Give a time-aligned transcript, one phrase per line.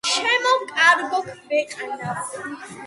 [0.11, 2.37] ჩემო კარგო ქვეყანავ